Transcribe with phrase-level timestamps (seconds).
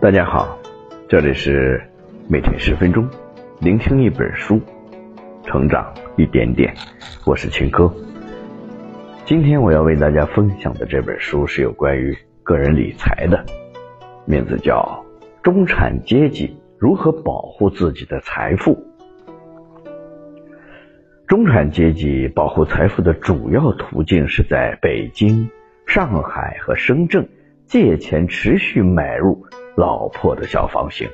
[0.00, 0.56] 大家好，
[1.08, 1.82] 这里是
[2.28, 3.04] 每天十分钟，
[3.60, 4.60] 聆听一本书，
[5.42, 6.72] 成长一点点。
[7.26, 7.92] 我是秦哥。
[9.24, 13.44] 今天我要为大家分享的这本书是有关于个人理财的，
[14.24, 15.04] 名字叫
[15.42, 18.76] 《中产阶级如何保护自己的财富》。
[21.26, 25.50] 中产阶级保护财富的主要途径是在北京、
[25.88, 27.28] 上海和深圳
[27.66, 29.44] 借钱持续买入
[29.78, 31.08] 老破的小房型。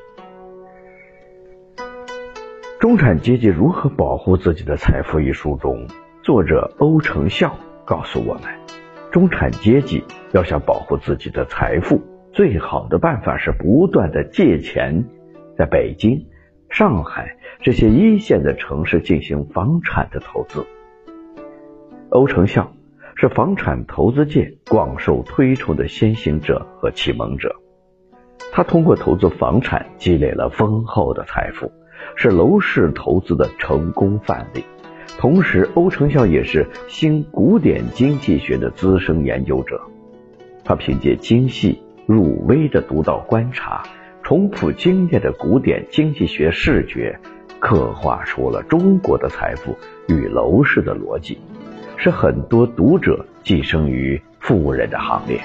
[2.80, 5.86] 中产阶级如何保护自己的财富一书中，
[6.22, 8.44] 作者欧成孝告诉我们，
[9.12, 12.00] 中产阶级要想保护自己的财富，
[12.32, 15.04] 最好的办法是不断的借钱，
[15.58, 16.24] 在北京、
[16.70, 20.64] 上海这些一线的城市进行房产的投资。
[22.08, 22.72] 欧成孝
[23.14, 27.56] 是房产投资界广受推崇的先行者和启蒙者，
[28.52, 31.72] 他通过投资房产积累了丰厚的财富。
[32.16, 34.64] 是楼市投资的成功范例。
[35.18, 39.80] 同时，欧成孝也是新古典经济学的资深研究者。
[40.64, 43.82] 他凭借精细入微的独到观察，
[44.22, 47.18] 重复经验的古典经济学视觉，
[47.58, 51.38] 刻画出了中国的财富与楼市的逻辑，
[51.96, 55.40] 是很多读者跻身于富人的行列。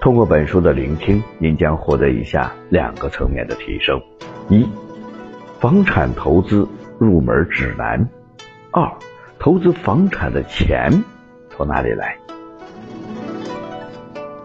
[0.00, 4.00] 通过本书的聆听，您将获得以下两个层面的提升：
[4.48, 4.66] 一。
[5.58, 8.08] 房产投资入门指南。
[8.70, 8.88] 二、
[9.38, 10.92] 投资房产的钱
[11.50, 12.16] 从哪里来？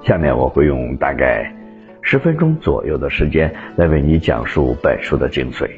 [0.03, 1.53] 下面我会用大概
[2.01, 5.69] 十分钟左右的时间来为你讲述本书的精髓。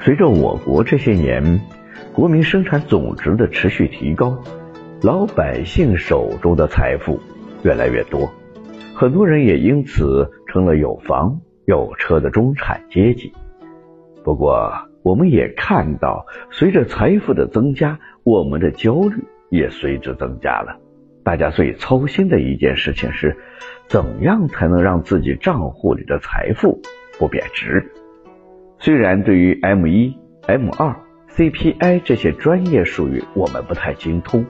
[0.00, 1.60] 随着我国这些年
[2.12, 4.36] 国民生产总值的持续提高，
[5.04, 7.20] 老百姓手中的财富
[7.62, 8.32] 越来越多，
[8.94, 11.42] 很多人也因此成了有房。
[11.66, 13.30] 有车的中产阶级，
[14.24, 14.72] 不过
[15.02, 20.80] 我们也看到，随着财富的增加，我们的焦虑也随之增加了。
[21.22, 23.36] 大家最操心的一件事情是，
[23.88, 26.80] 怎样才能让自己账户里的财富
[27.18, 27.92] 不贬值？
[28.78, 30.16] 虽然对于 M 一、
[30.46, 30.96] M 二、
[31.36, 34.46] CPI 这些专业术语我们不太精通，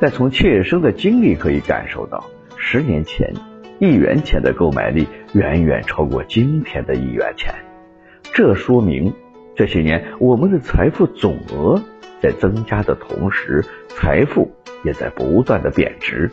[0.00, 2.24] 但从切身的经历可以感受到，
[2.56, 3.32] 十年前。
[3.78, 7.54] 一元钱的购买力远远超过今天的一元钱，
[8.34, 9.14] 这说明
[9.56, 11.80] 这些年我们的财富总额
[12.20, 14.50] 在增加的同时，财富
[14.84, 16.30] 也在不断的贬值。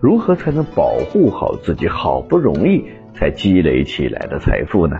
[0.00, 4.96] 如何才能保护好自己好不容易才积累起来的财富呢？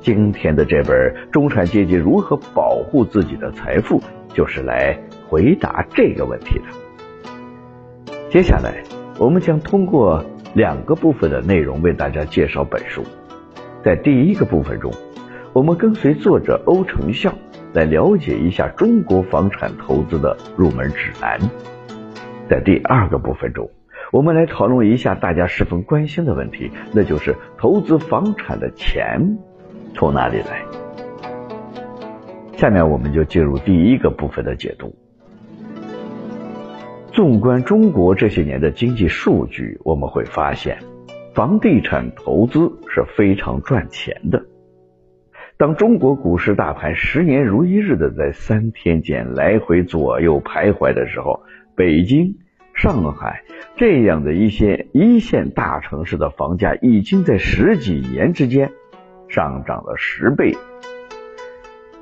[0.00, 0.96] 今天的这本
[1.30, 4.00] 《中产阶级如何保护自己的财富》
[4.34, 4.98] 就是来
[5.28, 6.85] 回答这个问题的。
[8.30, 8.82] 接下来，
[9.18, 10.24] 我们将通过。
[10.54, 13.02] 两个部分的内容为大家介绍本书。
[13.84, 14.90] 在第一个部分中，
[15.52, 17.30] 我们跟随作者欧成孝
[17.74, 21.38] 来了解一下中国房产投资的入门指南。
[22.48, 23.68] 在第二个部分中，
[24.12, 29.36] 我们来讨论一下大家十分关心的问题，那就是投资房产的钱
[29.92, 30.64] 从哪里来。
[32.56, 34.96] 下面我们就进入第一个部分的解读。
[37.16, 40.80] 纵观中国这些年的经济数据，我们会发现，
[41.34, 44.44] 房地产投资是非常赚钱的。
[45.56, 51.40] 当中国股市大盘十年如一日的在三天间来回左右徘徊的时候，
[51.74, 52.34] 北京、
[52.74, 53.44] 上海
[53.76, 58.72] 这样的一些一线大城市的房价已经在十几年之间
[59.30, 60.54] 上涨了十倍。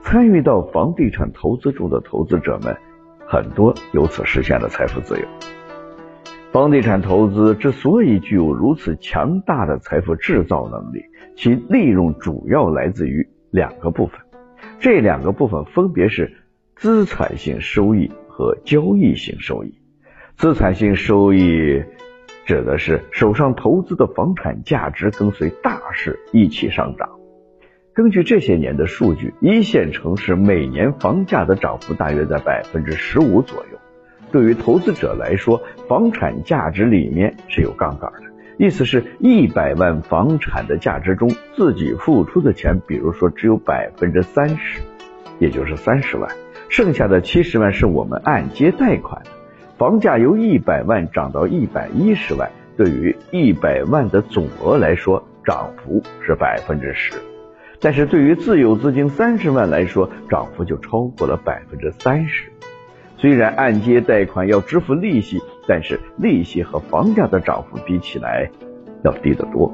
[0.03, 2.77] 参与到房地产投资中的投资者们。
[3.27, 5.27] 很多由此实现了财富自由。
[6.53, 11.05] 房地产投资之所以具有如此强大的财富制造能力，
[11.37, 14.21] 其利润主要来自于两个部分，
[14.79, 16.37] 这两个部分分别是
[16.77, 19.81] 资产性收益和交易性收益。
[20.37, 21.83] 资产性收益
[22.45, 27.14] 指的是手上投资的房产价值跟随大势一起上涨。
[27.95, 33.79] 根据这些年的数据，一线城市每年房价的涨幅大约在百分之十五左右。
[34.33, 38.23] 对于投资者来说，房产价值里面是有杠杆的，
[38.59, 44.81] 意思是一百万房产的价值中，自己付出的钱，比如说只有百分之三十，
[45.39, 46.29] 也就是三十万，
[46.69, 49.31] 剩下的七十万是我们按揭贷款的。
[49.79, 57.13] 房价由一百万涨到一百一十万，对于一百万的总额来说，涨幅是百分之十。
[57.85, 62.51] 但是对于自有资金三十万来说，涨幅就超过了百分之三十。
[63.19, 68.51] 虽然按揭贷款要支付利息，但是利息和房价的涨幅比起来
[69.05, 69.71] 要低得多。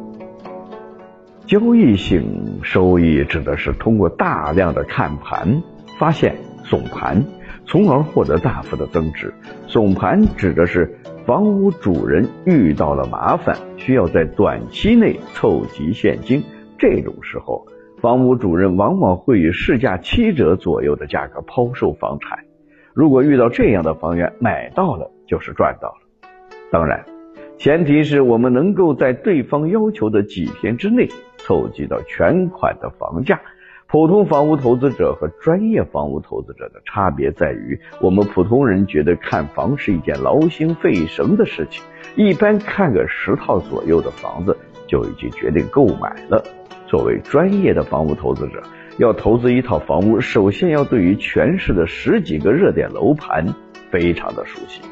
[1.47, 5.63] 交易性收益指的是通过大量的看盘
[5.97, 6.35] 发现
[6.65, 7.25] 总盘，
[7.65, 9.33] 从而获得大幅的增值。
[9.69, 16.43] 总盘指的是房屋主人遇到了麻烦，需要在短期内凑集现金，
[16.77, 17.65] 这种时候，
[18.01, 22.39] 房屋主人往往会以市价七折左右的价格抛售房产。
[22.95, 26.29] 如果遇到这样的房源，买到了就是赚到了。
[26.71, 27.05] 当然，
[27.59, 31.09] 前提是我们能够在对方要求的几天之内。
[31.37, 33.41] 凑集到全款的房价，
[33.87, 41.83] 普通房屋投资者和专业房屋投资者的差别在于，我们普通人觉得看房是一件劳心费神的事情，
[42.15, 44.57] 一般看个十套左右的房子
[44.87, 46.43] 就已经决定购买了。
[46.91, 48.61] 作为专业的房屋投资者，
[48.99, 53.47] 要投资一套房屋，首先要对于全市的十几个热点楼盘
[53.93, 54.83] 非常的熟悉。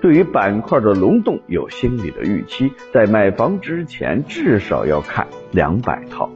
[0.00, 6.30] 对于板块的轮动有心理的预期，在买房之前至少要看两百套，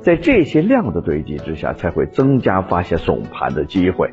[0.00, 4.08] 在这些量的堆积之下，才会增加发现怂盘的机会。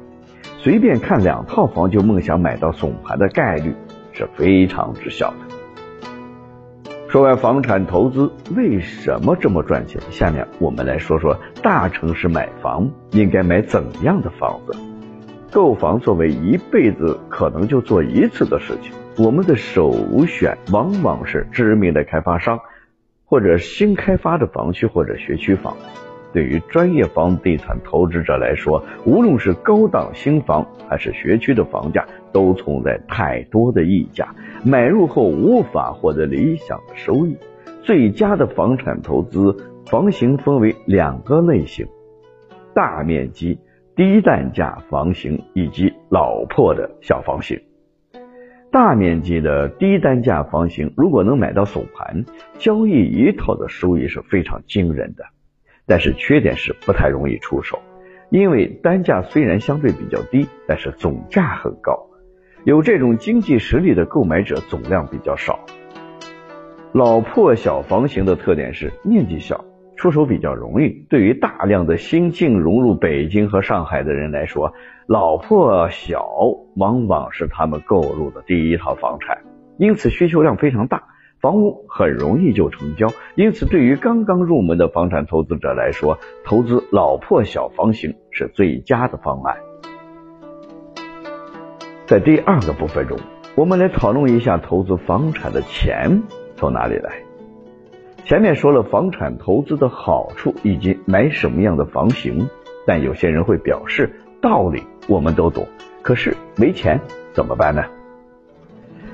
[0.57, 3.75] 随便看两套房就梦想买到怂盘的概率
[4.11, 5.50] 是非常之小的。
[7.11, 14.71] 说完房产投资为什么这么赚钱，下面我们来说说大城市买房应该买怎样的房子。
[15.51, 19.91] 购房作为一辈子可能就做一次的事情，我们的首
[20.25, 22.57] 选往往是知名的开发商，
[23.25, 25.75] 或者新开发的房区或者学区房。
[26.31, 37.37] 对于专业房地产投资者来说，无论是高档新房还是学区的房价，都存在太多的溢价，买入后无法获得理想的收益。
[37.81, 39.55] 最佳的房产投资
[39.85, 41.87] 房型分为两个类型：
[42.73, 43.59] 大面积。
[43.93, 47.61] 低单价房型以及老破的小房型，
[48.71, 52.23] 大面积的低单价房型，如果能买到首盘，
[52.57, 55.25] 交易一套的收益是非常惊人的。
[55.85, 57.79] 但是缺点是不太容易出手，
[58.29, 62.07] 因为单价虽然相对比较低，但是总价很高，
[62.63, 65.59] 有这种经济实力的购买者总量比较少。
[66.93, 69.65] 老破小房型的特点是面积小。
[69.97, 74.73] 出手比较容易，对于大量的新进融入北京和上海的人来说，
[75.05, 76.27] 老破小
[76.75, 79.43] 往往是他们购入的第一套房产，
[79.77, 81.03] 因此需求量非常大，
[81.39, 83.09] 房屋很容易就成交。
[83.35, 89.57] 因此，对于刚刚入门的房产投资者来说，投资老破小房型是最佳的方案。
[92.11, 93.17] 在第二个部分中，
[93.55, 96.23] 我们来讨论一下投资房产的钱
[96.57, 97.23] 从哪里来。
[98.25, 102.49] 前面说了房产投资的好处以及买什么样的房型，
[102.85, 104.11] 但有些人会表示
[104.41, 105.65] 道理我们都懂，
[106.01, 106.99] 可是没钱
[107.31, 107.85] 怎么办呢？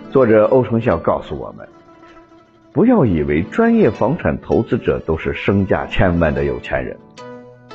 [0.10, 1.70] 作者欧成孝告诉我们，
[2.74, 6.98] 不要以为专业房产投资者都是身价千万的有钱人，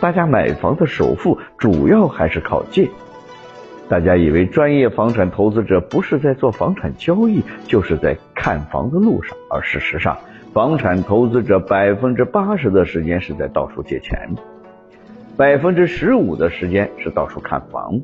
[0.00, 2.90] 大家买房的首付主要还是靠借。
[3.92, 10.16] 大家以为专业房产投资者不是在做房产交易，就是在看房的路上，而事实上。
[10.54, 14.34] 房产投资者百分之八十的时间是在到处借钱，
[15.36, 18.00] 百分之十五的时间是到处看房、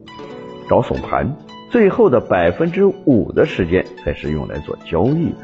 [0.69, 1.35] 找怂盘，
[1.70, 5.38] 最后的百分之五的时间才是用来做交易的。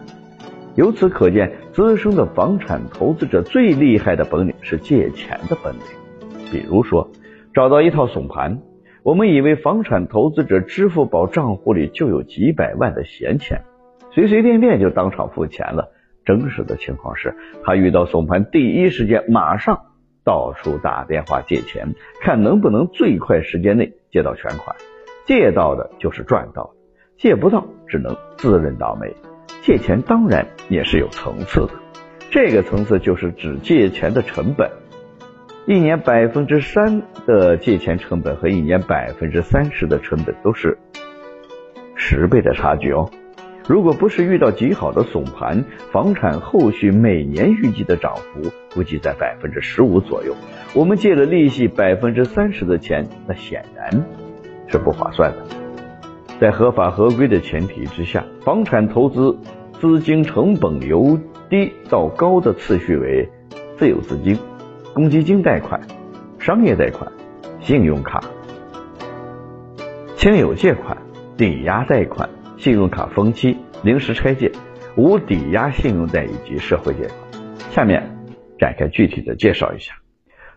[0.74, 5.80] 由此可见，资深的房产投资者最厉害的本领是借钱的本领。
[6.52, 7.08] 比如说，
[7.54, 8.58] 找到一套怂盘，
[9.04, 13.60] 我们以为房产投资者支付宝账户里就有几百万的闲钱，
[14.12, 15.92] 随随便便就当场付钱了。
[16.24, 19.82] 真实的情况是，他遇到怂盘，第一时间马上
[20.24, 21.88] 到处打电话借钱，
[22.22, 24.74] 看能不能最快时间内借到全款。
[25.26, 26.70] 借到的就是赚到的，
[27.18, 29.14] 借不到只能自认倒霉。
[29.60, 31.74] 借钱当然也是有层次的，
[32.30, 34.70] 这个层次就是指借钱的成本。
[35.66, 40.76] 一年百分之三的借钱成本和一年百分之三十的成本都是
[41.94, 43.10] 十倍的差距哦。
[43.66, 50.36] 如果不是遇到极好的怂盘，房产后续每年预计的涨幅估计在百分之十五左右。
[50.74, 54.04] 我们借了利息百分之三十的钱，那显然
[54.66, 55.46] 是不划算的。
[56.38, 59.38] 在合法合规的前提之下，房产投资
[59.80, 61.18] 资金成本由
[61.48, 63.30] 低到高的次序为：
[63.78, 64.36] 自有资金、
[64.94, 65.80] 公积金贷款、
[66.38, 67.10] 商业贷款、
[67.60, 68.22] 信用卡、
[70.16, 70.96] 亲友借款、
[71.36, 72.28] 抵押贷款。
[72.56, 74.50] 信用卡分期、临时拆借、
[74.96, 77.18] 无抵押信用贷以及社会借款。
[77.72, 78.16] 下面
[78.58, 79.92] 展开具体的介绍一下。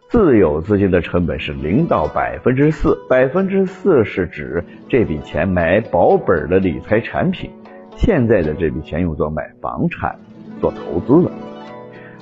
[0.09, 7.51] 自有资金的成本是零到百分之四，百分之四是指这笔钱买保本的理财产品，
[7.97, 10.17] 现在的这笔钱用作买房产
[10.61, 11.31] 做投资了，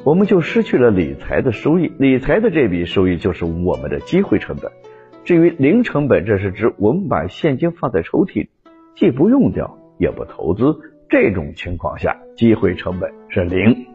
[0.05, 1.91] 我们就失去了理财的收益。
[1.97, 4.71] 理财的这笔收益就是我们的机会成本。
[5.24, 8.50] 至于零成本，这是指我们把现金放在抽屉，
[8.95, 10.77] 既不用掉，也不投资。
[11.09, 13.88] 这种情况下，机会成本是零。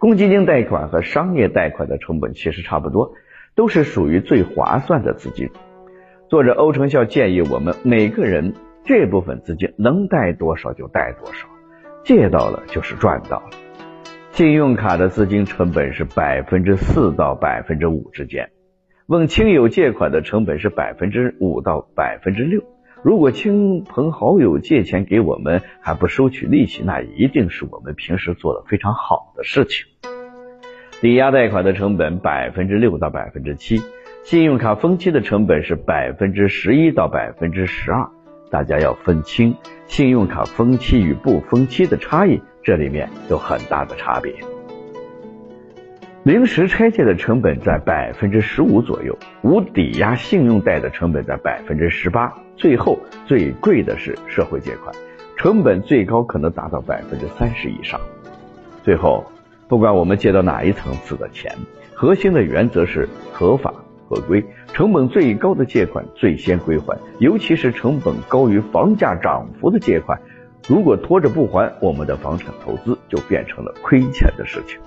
[0.00, 3.14] 公积金贷款和商业贷款的成本其实差不多，
[3.54, 5.48] 都是属于最划算的资金。
[6.28, 8.54] 作者欧成孝建议我们每个人
[8.84, 11.46] 这部分资金能贷多少就贷多少，
[12.02, 13.61] 借到了就是赚到了。
[14.32, 18.48] 信用卡的资金成本是百分之四到百分之五之间。
[19.06, 22.62] 问亲友借款的成本是百分之五到百分之六。
[23.02, 29.86] 如果亲朋好友借钱给我们还不收取利息，那一定是我们平时做的非常好的事情。
[31.02, 33.82] 抵押贷款的成本百分之六到百分之七，
[34.24, 38.08] 信用卡分期的成本是百分之十一到百分之十二。
[38.52, 39.56] 大家要分清
[39.86, 44.34] 信用卡分期与不分期的差异，这里面有很大的差别。
[46.22, 54.94] 临时拆借的成本在百分之十五左右，无抵押信用贷的成本在百分之十八，最后最贵的是社会借款，
[55.38, 57.98] 成本最高可能达到百分之三十以上。
[58.82, 59.24] 最后，
[59.66, 61.50] 不管我们借到哪一层次的钱，
[61.94, 63.72] 核心的原则是合法
[64.12, 70.20] 合规，成本最高的借款最先归还，尤其是成本高于房价涨幅的借款，
[70.68, 74.78] 如果拖着不还，我们的房产投资就变成了亏钱的事情。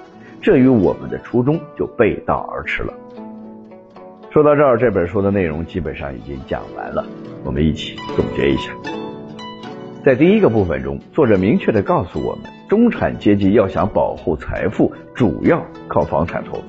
[0.41, 2.94] 这与我们的初衷就背道而驰了。
[4.29, 7.03] 说到这儿，这本书的内容基本上已经讲完了，
[7.44, 8.72] 我们一起总结一下。
[10.03, 16.63] 在第一个部分中，作者明确的告诉我们，中产阶级要想保护财富，主要靠房产投资。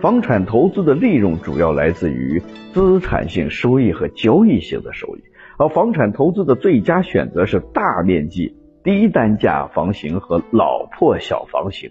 [0.00, 2.42] 房产投资的利润主要来自于
[2.72, 5.20] 资产性收益和交易性的收益，
[5.58, 11.90] 而房产投资的最佳选择是大面积低单价房型和老破小房型。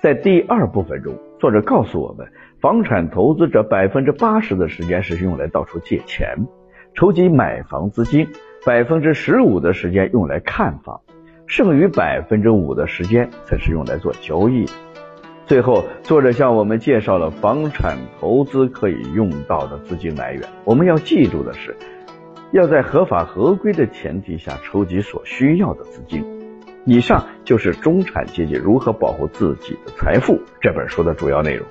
[0.00, 2.26] 在第二部分中，作者告诉我们，
[2.60, 6.48] 房产投资者百分之八十的时间是用来到处借钱，
[6.94, 8.26] 筹集买房资金；
[8.66, 11.00] 百分之十五的时间用来看房，
[11.46, 14.66] 剩余百分之五的时间才是用来做交易。
[15.46, 20.42] 最后，作者向我们介绍了房产投资可以用到的资金来源。
[20.64, 21.76] 我们要记住的是，
[22.50, 26.24] 要在合法合规的前提下筹集所需要的资金。
[26.84, 31.64] 以上就是中产阶级如何保护自己的财富这本书的主要内容。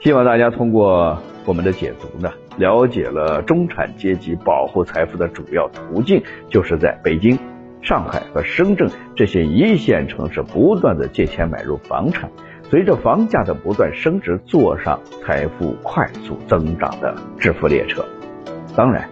[0.00, 7.36] 希望大家通过我们的解读呢，了解了中产阶级保护财富的主要途径，就是在北京、
[7.82, 12.30] 上海和深圳这些一线城市不断的借钱买入房产，
[12.74, 18.04] 随着房价的不断升值，坐上财富快速增长的致富列车。
[18.74, 19.08] 当然。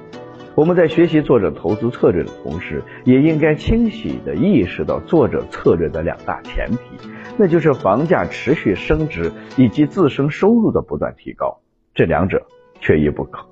[0.57, 11.61] 我们在学习作者投资策略的同时，也应该清晰地意识到作者策略的两大前提，那就是房价持续升值以及自身收入的不断提高，
[11.95, 12.43] 这两者
[12.81, 13.47] 缺一不可。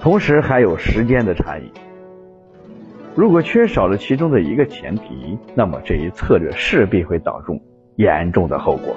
[0.00, 1.70] 同时还有时间的差异，
[3.14, 7.52] 如果缺少了其中的一个前提，那么这一策略势必会导致
[7.94, 8.96] 严重的后果。